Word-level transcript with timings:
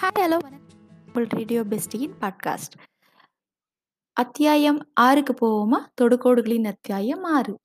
Hi 0.00 0.20
hello 0.20 0.38
வணக்கம். 0.38 1.28
Radio 1.28 1.60
பெஸ்டியின் 1.60 2.14
podcast 2.20 2.76
அத்தியாயம் 4.12 4.90
ஆறுக்கு 4.94 5.34
போவோமா? 5.34 5.86
தொடுகோடுகளின் 6.00 6.64
அத்தியாயம் 6.64 7.22
ஆறு. 7.22 7.60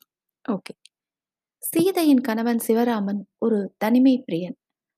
ஓகே 0.50 0.74
சீதையின் 1.58 2.22
கணவன் 2.22 2.60
சிவராமன் 2.68 3.22
ஒரு 3.38 3.74
தனிமை 3.78 4.24
பிரியன். 4.28 4.56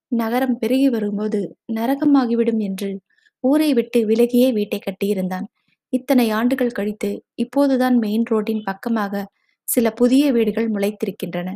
நகரம் 0.08 0.58
பெருகி 0.58 0.90
வரும்போது 0.90 1.58
நரகமாகிவிடும் 1.74 2.58
என்று 2.58 3.02
ஊரை 3.40 3.74
விட்டு 3.74 4.06
விலகியே 4.06 4.54
வீட்டை 4.54 4.80
கட்டியிருந்தான். 4.80 5.48
இத்தனை 5.90 6.30
ஆண்டுகள் 6.30 6.70
கழித்து 6.70 7.24
இப்போதுதான் 7.34 7.98
மெயின் 7.98 8.24
ரோட்டின் 8.24 8.62
பக்கமாக 8.64 9.32
சில 9.64 9.92
புதிய 9.92 10.32
வீடுகள் 10.32 10.72
முளைத்திருக்கின்றன. 10.72 11.56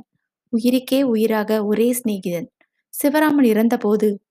உயிருக்கே 0.57 1.01
உயிராக 1.01 1.65
ஒரே 1.65 1.95
சிநேகிதன். 2.03 2.47
சிவராமன் 3.03 3.43
இறந்தபோது 3.43 4.22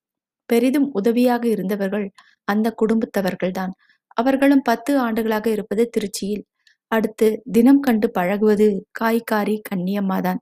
பெரிதும் 0.52 0.88
உதவியாக 0.92 1.44
இருந்தவர்கள் 1.48 2.06
அந்த 2.44 2.68
குடும்பத்தவர்கள்தான். 2.80 3.72
அவர்களும் 4.16 4.64
பத்து 4.64 4.92
ஆண்டுகளாக 4.98 5.46
இருப்பது 5.50 5.84
திருச்சியில். 5.94 6.44
அடுத்து 6.92 7.28
தினம் 7.52 7.80
கண்டு 7.80 8.08
பழகுவது 8.10 8.66
காய்காரி 9.00 9.56
கன்னியம்மாதான். 9.70 10.40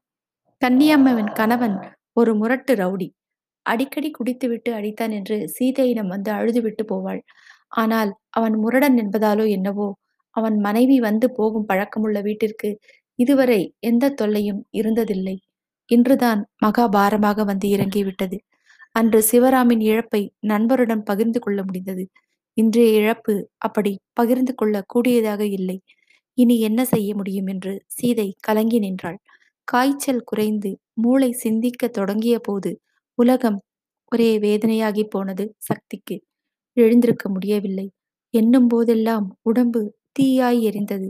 கன்னியம்மாவின் 0.62 1.32
கணவன் 1.32 1.76
ஒரு 2.12 2.32
முரட்டு 2.34 2.72
ரவுடி. 2.74 3.08
அடிக்கடி 3.66 4.10
குடித்துவிட்டு 4.10 4.70
அடித்தான் 4.74 5.12
என்று 5.18 5.36
சீதையிடம் 5.48 6.08
வந்து 6.08 6.30
அழுதுவிட்டு 6.32 6.84
போவாள். 6.92 7.20
ஆனால் 7.74 8.10
அவன் 8.30 8.56
முரடன் 8.58 8.96
என்பதாலோ 9.02 9.44
என்னவோ 9.50 9.88
அவன் 10.36 10.56
மனைவி 10.58 10.96
வந்து 11.00 11.26
போகும் 11.30 11.68
பழக்கமுள்ள 11.68 12.18
வீட்டிற்கு 12.22 12.68
இதுவரை 13.18 13.60
எந்த 13.80 14.12
தொல்லையும் 14.20 14.60
இருந்ததில்லை. 14.80 15.36
இன்றுதான் 15.90 16.40
மகாபாரமாக 16.64 17.44
வந்து 17.44 17.66
இறங்கிவிட்டது. 17.68 18.36
அன்று 18.94 19.20
சிவராமின் 19.30 19.80
இழப்பை 19.80 20.20
நண்பருடன் 20.48 21.02
பகிர்ந்து 21.02 21.40
கொள்ள 21.40 21.60
முடிந்தது. 21.64 22.04
இன்றைய 22.56 23.00
இழப்பு 23.00 23.34
அப்படி 23.58 23.92
பகிர்ந்து 24.12 24.54
கொள்ள 24.54 24.82
கூடியதாக 24.86 25.42
இல்லை. 25.50 25.76
இனி 26.38 26.56
என்ன 26.60 26.80
செய்ய 26.84 27.10
முடியும் 27.14 27.46
என்று 27.46 27.72
சீதை 27.88 28.28
கலங்கி 28.40 28.78
நின்றாள். 28.78 29.18
காய்ச்சல் 29.68 30.24
குறைந்து 30.24 30.70
மூளை 30.94 31.30
சிந்திக்க 31.34 31.88
தொடங்கிய 31.88 32.38
போது 32.38 32.70
உலகம் 33.18 33.58
ஒரே 34.12 34.30
வேதனையாகி 34.38 35.04
போனது 35.04 35.44
சக்திக்கு. 35.58 36.16
எழுந்திருக்க 36.76 37.28
முடியவில்லை. 37.28 37.86
எண்ணும் 38.34 38.66
போதெல்லாம் 38.66 39.26
உடம்பு 39.42 39.82
தீயாய் 40.18 40.60
எரிந்தது. 40.62 41.08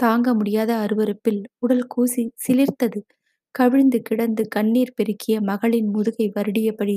தாங்க 0.00 0.34
முடியாத 0.34 0.70
அருவருப்பில் 0.76 1.42
உடல் 1.58 1.86
கூசி 1.86 2.24
சிலிர்த்தது. 2.44 3.00
கவிழ்ந்து 3.54 3.98
கிடந்து 4.02 4.42
கண்ணீர் 4.48 4.96
பெருக்கிய 4.96 5.36
மகளின் 5.42 5.88
முதுகை 5.88 6.26
வருடியபடி 6.34 6.96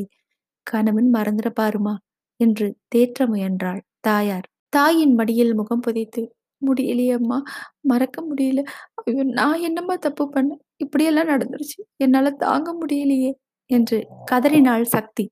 கணவன் 0.71 1.09
மறந்துட 1.13 1.49
பாருமா? 1.61 1.93
என்று 2.39 2.65
தேற்ற 2.95 3.27
முயன்றாள் 3.27 3.81
தாயார். 3.99 4.47
தாயின் 4.69 5.13
மடியில் 5.13 5.53
முகம் 5.55 5.79
புதைத்து 5.79 6.21
முடியலையம்மா 6.61 7.37
மறக்க 7.81 8.17
முடியல. 8.29 8.61
ஐயோ 9.01 9.23
நான் 9.33 9.59
என்னம்மா 9.61 9.95
தப்பு 9.97 10.25
பண்ண 10.29 10.51
இப்படியெல்லாம் 10.77 11.27
நடந்துருச்சு. 11.27 11.79
என்னால 11.97 12.31
தாங்க 12.37 12.69
முடியலையே 12.73 13.31
என்று 13.69 13.97
கதறினாள் 14.25 14.85
சக்தி. 14.87 15.25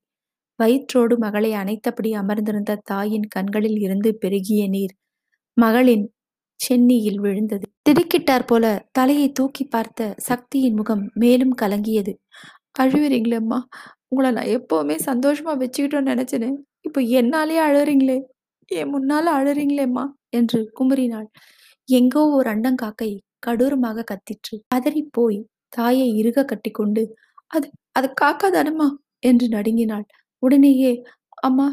வயிற்றோடு 0.58 1.14
மகளை 1.18 1.50
அணைத்தபடி 1.52 2.10
அமர்ந்திருந்த 2.14 2.80
தாயின் 2.84 3.28
கண்களில் 3.28 3.78
இருந்து 3.80 4.10
பெருகிய 4.16 4.62
நீர் 4.68 4.94
மகளின் 5.56 6.04
சென்னியில் 6.60 7.20
விழுந்தது. 7.20 7.66
திடுக்கிட்டார் 7.82 8.46
போல 8.46 8.64
தலையை 8.92 9.28
தூக்கி 9.32 9.64
பார்த்த 9.66 10.14
சக்தியின் 10.20 10.74
முகம் 10.74 11.04
மேலும் 11.14 11.54
கலங்கியது. 11.62 12.12
அழுவிறீங்களேம்மா 12.78 13.58
உங்களை 14.14 14.30
நான் 14.32 14.50
எப்போவுமே 14.50 14.96
சந்தோஷமா 15.06 15.52
வச்சுக்கிட்டோன்னு 15.60 16.12
நினைச்சேனே 16.12 16.48
இப்போ 16.84 17.00
என்னாலேயே 17.20 17.60
அழுறீங்களே? 17.60 18.16
என் 18.70 18.92
முன்னால 18.92 19.26
அழுறீங்களேம்மா? 19.38 20.04
என்று 20.30 20.58
குமுறினாள். 20.78 21.26
எங்கோ 21.88 22.22
ஒரு 22.30 22.48
அண்டங்காக்கை 22.50 23.08
கடூரமாக 23.46 24.04
கத்திற்று 24.10 24.56
பதறி 24.74 25.02
போய் 25.10 25.38
தாயை 25.68 26.06
இறுக 26.20 26.44
கட்டிக்கொண்டு 26.44 27.02
அது 27.50 27.66
அது 27.92 28.08
காக்கா 28.22 28.48
தானம்மா 28.50 28.88
என்று 29.20 29.48
நடுங்கினாள். 29.48 30.06
உடனேயே 30.42 30.92
அம்மா 31.42 31.66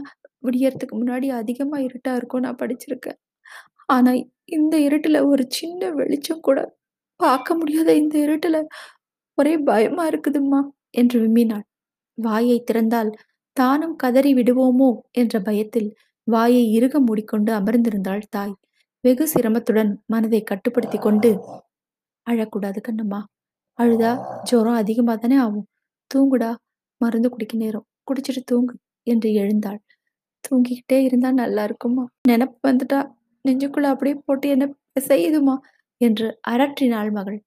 விடியறதுக்கு 0.44 0.96
முன்னாடி 0.98 1.30
அதிகமா 1.34 1.80
இருட்டா 1.80 2.14
இருக்கும் 2.16 2.46
நான் 2.48 2.62
படிச்சிருக்கேன். 2.64 3.20
ஆனா 3.90 4.14
இந்த 4.52 4.76
இருட்டுல 4.88 5.20
ஒரு 5.28 5.46
சின்ன 5.52 5.92
வெளிச்சம் 5.94 6.42
கூட 6.42 6.60
பார்க்க 7.20 7.56
முடியாத 7.56 7.90
இந்த 7.96 8.16
இருட்டுல 8.26 8.58
ஒரே 9.38 9.56
பயமா 9.66 10.06
இருக்குதும்மா? 10.08 10.62
என்று 10.94 11.18
விம்மினாள். 11.20 11.66
வாயை 12.22 12.58
திறந்தால் 12.64 13.12
தானும் 13.58 13.96
கதறி 13.96 14.32
விடுவோமோ 14.34 14.90
என்ற 15.12 15.36
பயத்தில் 15.40 15.90
வாயை 16.28 16.64
இறுக 16.72 16.96
மூடிக்கொண்டு 17.00 17.52
அமர்ந்திருந்தாள் 17.60 18.24
தாய். 18.30 18.56
வெகு 19.04 19.26
சிரமத்துடன் 19.34 19.92
மனதை 20.06 20.42
கட்டுப்படுத்தி 20.44 20.98
கொண்டு 20.98 21.30
அழக்கூடாது 22.28 22.80
கண்ணம்மா. 22.88 23.20
அழுதா 23.80 24.12
ஜுரம் 24.44 24.74
அதிகமாக 24.74 25.18
தானே 25.18 25.38
ஆகும். 25.38 25.68
தூங்குடா. 26.12 26.52
மருந்து 27.02 27.30
குடிக்க 27.30 27.54
நேரம். 27.58 27.86
குடிச்சிட்டு 28.08 28.42
தூங்கு 28.46 28.76
என்று 29.08 29.30
எழுந்தாள். 29.34 29.80
தூங்கிக்கிட்டே 30.44 30.98
இருந்தா 31.04 31.30
நல்லா 31.32 31.64
இருக்குமா 31.64 32.04
நினப்பு 32.30 32.60
வந்துட்டா. 32.68 33.00
நெஞ்சுக்குள்ள 33.46 33.88
அப்படியே 33.94 34.16
போட்டு 34.26 34.48
என்ன 34.50 34.66
செய்யுதுமா? 35.10 35.56
என்று 36.02 36.28
அரற்றினாள் 36.50 37.12
மகள். 37.12 37.40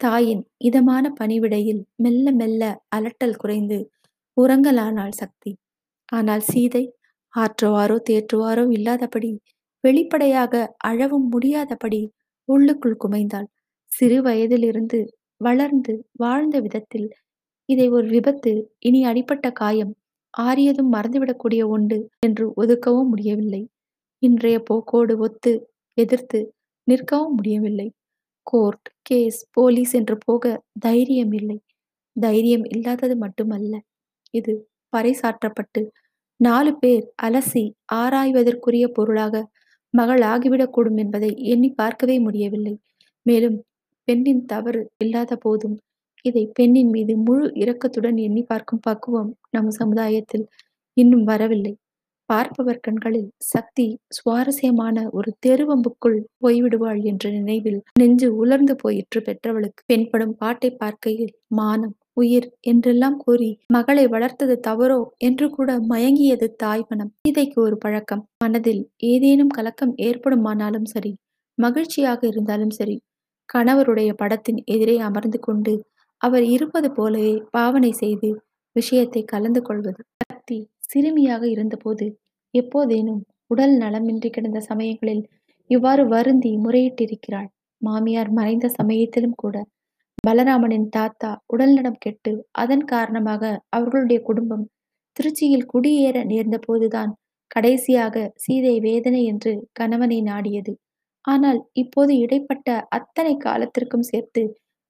தாயின் 0.00 0.42
இதமான 0.60 1.04
பணிவிடையில் 1.20 1.82
மெல்ல 1.96 2.32
மெல்ல 2.32 2.62
அலட்டல் 2.96 3.36
குறைந்து 3.36 3.78
உறங்கலானாள் 4.36 5.18
சக்தி. 5.20 5.52
ஆனால் 6.08 6.44
சீதை 6.50 6.84
ஆற்றுவாரோ 7.34 7.96
தேற்றுவாரோ 8.08 8.64
இல்லாதபடி 8.70 9.30
வெளிப்படையாக 9.84 10.54
அழவும் 10.90 11.26
முடியாதபடி 11.28 12.00
உள்ளுக்குள் 12.48 13.00
குமைந்தாள். 13.04 13.48
சிறு 13.92 14.18
வயதிலிருந்து 14.22 15.00
வளர்ந்து 15.40 15.92
வாழ்ந்த 16.16 16.56
விதத்தில் 16.60 17.08
இதை 17.68 17.86
ஒரு 17.88 18.06
விபத்து 18.08 18.52
இனி 18.80 19.00
அடிப்பட்ட 19.04 19.46
காயம் 19.52 19.92
ஆறியதும் 20.34 20.90
மறந்துவிடக்கூடிய 20.94 21.62
உண்டு 21.76 21.98
என்று 22.20 22.44
ஒதுக்கவும் 22.54 23.10
முடியவில்லை. 23.12 23.62
இன்றைய 24.22 24.56
போக்கோடு 24.70 25.14
ஒத்து 25.18 25.52
எதிர்த்து 25.98 26.40
நிற்கவும் 26.88 27.36
முடியவில்லை. 27.38 27.88
கோர்ட் 28.46 28.88
கேஸ் 29.02 29.40
போலீஸ் 29.52 29.92
என்று 29.92 30.16
போக 30.26 30.44
தைரியம் 30.80 31.34
இல்லை. 31.40 31.58
தைரியம் 32.16 32.66
இல்லாதது 32.74 33.16
மட்டுமல்ல. 33.16 33.74
இது 34.34 34.52
பறைசாற்றப்பட்டு 34.92 35.82
நாலு 36.40 36.72
பேர் 36.78 37.04
அலசி 37.22 37.64
ஆராய்வதற்குரிய 37.94 38.84
பொருளாக 38.92 39.34
மகள் 39.94 40.22
ஆகிவிடக்கூடும் 40.24 40.98
என்பதை 40.98 41.30
எண்ணி 41.52 41.70
பார்க்கவே 41.74 42.16
முடியவில்லை. 42.18 42.74
மேலும் 43.26 43.56
பெண்ணின் 44.08 44.42
தவறு 44.46 44.82
இல்லாத 44.98 45.32
போதும் 45.36 45.76
இதை 46.24 46.44
பெண்ணின் 46.54 46.90
மீது 46.90 47.12
முழு 47.26 47.46
இரக்கத்துடன் 47.62 48.18
எண்ணி 48.26 48.42
பார்க்கும் 48.44 48.84
பக்குவம் 48.88 49.30
நம் 49.50 49.70
சமுதாயத்தில் 49.80 50.46
இன்னும் 50.96 51.24
வரவில்லை. 51.24 51.72
பார்ப்பவர் 52.30 52.80
கண்களில் 52.80 53.30
சக்தி 53.46 53.86
சுவாரஸ்யமான 54.16 55.06
ஒரு 55.10 55.30
தெருவம்புக்குள் 55.46 56.18
போய்விடுவாள் 56.42 57.00
என்ற 57.04 57.24
நினைவில் 57.30 57.80
நெஞ்சு 58.00 58.28
உலர்ந்து 58.36 58.74
போயிற்று 58.82 59.20
பெற்றவளுக்கு 59.20 59.82
பெண்படும் 59.86 60.36
பாட்டை 60.38 60.70
பார்க்கையில் 60.74 61.34
மானம் 61.54 61.96
உயிர் 62.16 62.48
என்றெல்லாம் 62.62 63.18
கூறி 63.18 63.50
மகளை 63.72 64.04
வளர்த்தது 64.06 64.54
தவறோ 64.66 65.00
என்று 65.18 65.46
கூட 65.48 65.70
மயங்கியது 65.90 66.46
தாய் 66.56 66.84
மனம். 66.88 67.12
இதைக்கு 67.28 67.58
ஒரு 67.60 67.76
பழக்கம். 67.76 68.24
மனதில் 68.44 68.82
ஏதேனும் 69.04 69.54
கலக்கம் 69.58 69.94
ஏற்படுமானாலும் 70.00 70.88
சரி 70.88 71.12
மகிழ்ச்சியாக 71.58 72.20
இருந்தாலும் 72.26 72.74
சரி 72.78 72.96
கணவருடைய 73.48 74.10
படத்தின் 74.12 74.60
எதிரே 74.66 74.96
அமர்ந்து 75.00 75.38
கொண்டு 75.38 75.74
அவர் 76.20 76.44
இருப்பது 76.48 76.88
போலவே 76.90 77.34
பாவனை 77.50 77.92
செய்து 77.94 78.30
விஷயத்தை 78.76 79.22
கலந்து 79.24 79.60
கொள்வது. 79.62 80.00
சக்தி 80.22 80.58
சிறுமியாக 80.90 81.42
இருந்தபோது 81.54 82.06
எப்போதேனும் 82.54 83.20
உடல் 83.46 83.74
நலமின்றி 83.82 84.28
கிடந்த 84.30 84.60
சமயங்களில் 84.60 85.22
இவ்வாறு 85.70 86.02
வருந்தி 86.08 86.52
முறையிட்டிருக்கிறாள். 86.64 87.48
மாமியார் 87.82 88.30
மறைந்த 88.30 88.66
சமயத்திலும் 88.78 89.36
கூட 89.36 89.56
பலராமனின் 90.24 90.88
தாத்தா 90.88 91.30
உடல்நலம் 91.46 92.00
கெட்டு 92.00 92.32
அதன் 92.62 92.84
காரணமாக 92.84 93.42
அவர்களுடைய 93.68 94.18
குடும்பம் 94.22 94.64
திருச்சியில் 95.16 95.68
குடியேற 95.72 96.18
நேர்ந்த 96.24 96.56
போதுதான் 96.58 97.12
கடைசியாக 97.50 98.16
சீதை 98.36 98.74
வேதனை 98.80 99.22
என்று 99.24 99.52
கணவனை 99.72 100.18
நாடியது. 100.22 100.72
ஆனால் 101.24 101.60
இப்போது 101.72 102.12
இடைப்பட்ட 102.18 102.68
அத்தனை 102.88 103.34
காலத்திற்கும் 103.38 104.08
சேர்த்து 104.10 104.42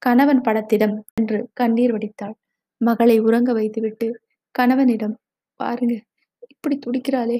கணவன் 0.02 0.42
படத்திடம் 0.46 0.96
என்று 1.14 1.38
கண்ணீர் 1.52 1.94
வடித்தாள். 1.94 2.36
மகளை 2.80 3.16
உறங்க 3.20 3.50
வைத்துவிட்டு 3.52 4.08
கணவனிடம் 4.54 5.14
பாருங்க. 5.62 5.94
இப்படி 6.48 6.76
துடிக்கிறாளே. 6.86 7.38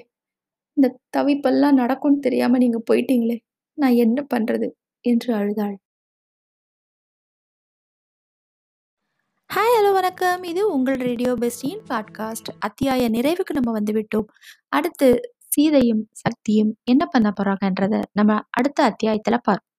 இந்த 0.77 0.89
தவிப்பெல்லாம் 1.17 1.79
நடக்கும்னு 1.81 2.19
தெரியாம 2.19 2.59
நீங்க 2.59 2.79
போயிட்டீங்களே. 2.91 3.39
நான் 3.79 3.97
என்ன 3.97 4.19
பண்றது? 4.35 4.69
என்று 5.05 5.31
அழுதாள். 5.35 5.77
ஹாய் 9.51 9.75
ஹலோ 9.77 9.93
வணக்கம். 9.93 10.43
இது 10.43 10.63
உங்கள் 10.73 10.99
ரேடியோ 10.99 11.31
பெஸ்டியின் 11.41 11.83
பாட்காஸ்ட் 11.89 12.51
அத்தியாய 12.59 13.09
நிறைவுக்கு 13.17 13.53
நம்ம 13.53 13.71
வந்து 13.73 13.93
விட்டோம் 13.93 14.29
அடுத்து 14.69 15.09
சீதையும் 15.55 16.03
சக்தியும் 16.13 16.73
என்ன 16.85 17.05
பண்ண 17.07 17.29
போறாங்கன்றத 17.39 18.03
நம்ம 18.13 18.33
அடுத்த 18.51 18.79
அத்தியாயத்தில் 18.83 19.45
பார்ப்போம். 19.47 19.71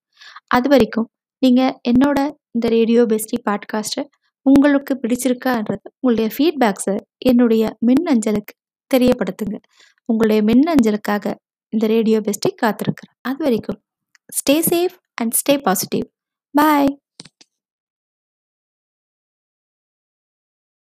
அது 0.47 0.67
வரைக்கும் 0.69 1.07
நீங்கள் 1.45 1.75
என்னோட 1.89 2.19
இந்த 2.51 2.67
ரேடியோ 2.77 3.01
பெஸ்டி 3.03 3.37
பாட்காஸ்ட்டை 3.45 4.03
உங்களுக்கு 4.41 4.99
பிடிச்சிருக்கான்றது 5.01 5.87
உங்களுடைய 5.99 6.27
ஃபீட்பேக்ஸை 6.35 6.97
என்னுடைய 7.17 7.63
மின் 7.79 8.05
அஞ்சலுக்கு 8.05 8.53
தெரியப்படுத்துங்க. 8.91 9.57
உங்களுடைய 10.05 10.43
மின் 10.43 10.65
அஞ்சலுக்காக 10.67 11.33
இந்த 11.73 11.87
ரேடியோ 11.87 12.19
பெஸ்ட்டை 12.19 12.51
காத்திருக்கிறேன். 12.61 13.13
அது 13.21 13.37
வரைக்கும் 13.37 13.79
stay 14.37 14.55
safe 14.69 14.95
and 15.13 15.33
stay 15.41 15.61
positive 15.61 16.05
bye 16.55 17.00